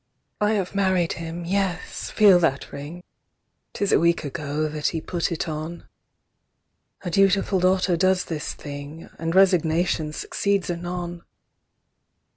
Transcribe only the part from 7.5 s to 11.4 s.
daughter does this thing, And resignation succeeds anon!